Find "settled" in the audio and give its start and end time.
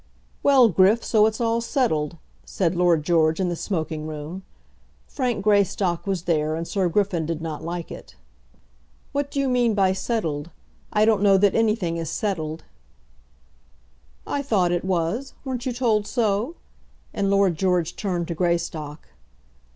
1.61-2.17, 9.93-10.49, 12.09-12.63